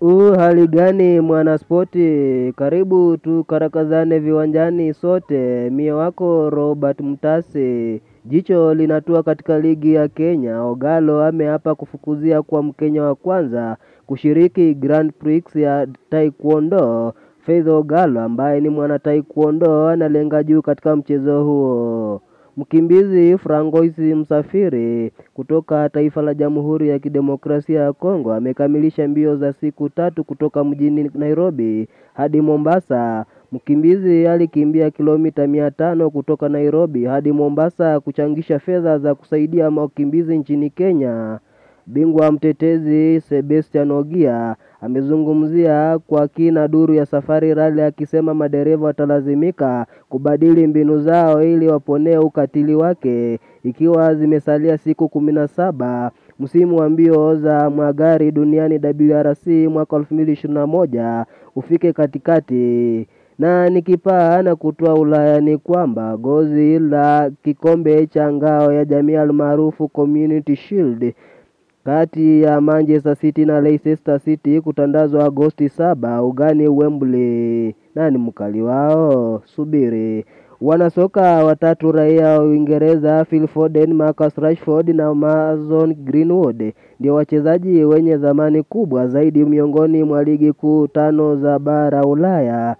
U 0.00 0.32
hali 0.32 0.66
gani 0.68 1.20
mwanaspoti, 1.20 2.52
karibu 2.56 3.16
tukarakazane 3.16 4.18
viwanjani 4.18 4.94
sote. 4.94 5.70
Mie 5.70 5.92
wako 5.92 6.50
Robert 6.50 7.00
Mtase. 7.00 8.00
Jicho 8.24 8.74
linatua 8.74 9.22
katika 9.22 9.58
ligi 9.58 9.94
ya 9.94 10.08
Kenya. 10.08 10.62
Ogalo 10.62 11.24
ameapa 11.24 11.74
kufukuzia 11.74 12.42
kwa 12.42 12.62
Mkenya 12.62 13.02
wa 13.02 13.14
kwanza 13.14 13.76
kushiriki 14.06 14.74
Grand 14.74 15.12
Prix 15.12 15.56
ya 15.56 15.86
Taekwondo. 16.10 17.14
Faith 17.40 17.68
Ogalo 17.68 18.20
ambaye 18.20 18.60
ni 18.60 18.68
mwana 18.68 18.98
Taekwondo 18.98 19.88
analenga 19.88 20.42
juu 20.42 20.62
katika 20.62 20.96
mchezo 20.96 21.44
huo. 21.44 22.20
Mkimbizi 22.56 23.38
Francois 23.38 23.98
Msafiri 23.98 25.12
kutoka 25.34 25.88
taifa 25.88 26.22
la 26.22 26.34
Jamhuri 26.34 26.88
ya 26.88 26.98
Kidemokrasia 26.98 27.80
ya 27.80 27.92
Kongo 27.92 28.32
amekamilisha 28.34 29.08
mbio 29.08 29.36
za 29.36 29.52
siku 29.52 29.88
tatu 29.88 30.24
kutoka 30.24 30.64
mjini 30.64 31.10
Nairobi 31.14 31.88
hadi 32.14 32.40
Mombasa. 32.40 33.26
Mkimbizi 33.52 34.26
alikimbia 34.28 34.90
kilomita 34.90 35.46
mia 35.46 35.70
tano 35.70 36.10
kutoka 36.10 36.48
Nairobi 36.48 37.04
hadi 37.04 37.32
Mombasa 37.32 38.00
kuchangisha 38.00 38.58
fedha 38.58 38.98
za 38.98 39.14
kusaidia 39.14 39.68
wakimbizi 39.68 40.38
nchini 40.38 40.70
Kenya. 40.70 41.38
Bingwa 41.86 42.32
mtetezi 42.32 43.20
Sebastian 43.20 43.90
Ogia 43.90 44.56
amezungumzia 44.80 45.98
kwa 46.06 46.28
kina 46.28 46.68
duru 46.68 46.94
ya 46.94 47.06
Safari 47.06 47.54
Rally 47.54 47.82
akisema 47.82 48.34
madereva 48.34 48.84
watalazimika 48.86 49.86
kubadili 50.08 50.66
mbinu 50.66 50.98
zao 51.00 51.42
ili 51.44 51.68
waponee 51.68 52.16
ukatili 52.18 52.74
wake, 52.74 53.38
ikiwa 53.62 54.14
zimesalia 54.14 54.78
siku 54.78 55.08
kumi 55.08 55.32
na 55.32 55.48
saba 55.48 56.10
msimu 56.40 56.76
wa 56.76 56.88
mbio 56.88 57.36
za 57.36 57.70
magari 57.70 58.32
duniani 58.32 58.80
WRC 59.10 59.46
mwaka 59.46 59.96
2021 59.96 61.24
ufike 61.56 61.92
katikati. 61.92 63.06
Na 63.38 63.68
nikipaa 63.68 64.42
na 64.42 64.56
kutoa 64.56 64.94
Ulaya 64.94 65.40
ni 65.40 65.58
kwamba 65.58 66.16
gozi 66.16 66.78
la 66.78 67.30
kikombe 67.42 68.06
cha 68.06 68.32
ngao 68.32 68.72
ya 68.72 68.84
jamii 68.84 69.14
almaarufu 69.16 69.88
Community 69.88 70.56
Shield 70.56 71.14
kati 71.84 72.42
ya 72.42 72.60
Manchester 72.60 73.16
City 73.16 73.44
na 73.44 73.60
Leicester 73.60 74.20
City 74.20 74.60
kutandazwa 74.60 75.24
Agosti 75.24 75.68
saba 75.68 76.22
ugani 76.22 76.68
Wembley. 76.68 77.74
Nani 77.94 78.18
mkali 78.18 78.62
wao? 78.62 79.42
Subiri. 79.44 80.24
Wanasoka 80.60 81.44
watatu 81.44 81.92
raia 81.92 82.28
wa 82.28 82.44
Uingereza 82.44 83.24
Phil 83.24 83.46
Foden, 83.46 83.92
Marcus 83.94 84.34
Rashford 84.38 84.88
na 84.88 85.14
Mason 85.14 85.94
Greenwood 85.94 86.72
ndio 87.00 87.14
wachezaji 87.14 87.84
wenye 87.84 88.16
dhamani 88.16 88.62
kubwa 88.62 89.06
zaidi 89.08 89.44
miongoni 89.44 90.04
mwa 90.04 90.24
ligi 90.24 90.52
kuu 90.52 90.86
tano 90.86 91.36
za 91.36 91.58
bara 91.58 92.02
Ulaya. 92.04 92.76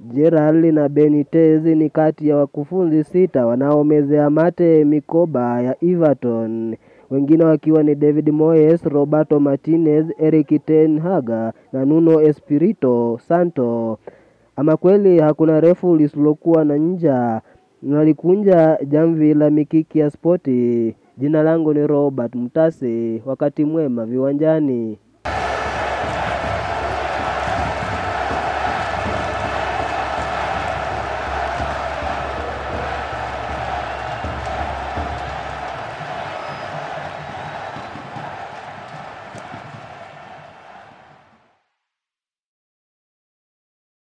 Gerrard 0.00 0.64
na 0.64 0.88
Benitez 0.88 1.64
ni 1.64 1.90
kati 1.90 2.28
ya 2.28 2.36
wakufunzi 2.36 3.04
sita 3.04 3.46
wanaomezea 3.46 4.30
mate 4.30 4.84
mikoba 4.84 5.62
ya 5.62 5.76
Everton 5.84 6.76
wengine 7.10 7.44
wakiwa 7.44 7.82
ni 7.82 7.94
David 7.94 8.28
Moyes, 8.30 8.82
Roberto 8.84 9.40
Martinez, 9.40 10.06
Erik 10.18 10.64
ten 10.66 10.98
Hag 11.00 11.28
na 11.72 11.84
Nuno 11.84 12.20
Espirito 12.22 13.18
Santo. 13.28 13.98
Ama 14.56 14.76
kweli 14.76 15.18
hakuna 15.18 15.60
refu 15.60 15.96
lisilokuwa 15.96 16.64
na 16.64 16.76
nja, 16.76 17.40
nalikunja 17.82 18.78
jamvi 18.88 19.34
la 19.34 19.50
mikiki 19.50 19.98
ya 19.98 20.10
spoti. 20.10 20.94
Jina 21.18 21.42
langu 21.42 21.74
ni 21.74 21.86
Robert 21.86 22.34
Mtase, 22.34 23.22
wakati 23.26 23.64
mwema 23.64 24.06
viwanjani. 24.06 24.98